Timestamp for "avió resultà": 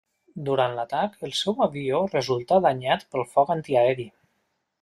1.67-2.59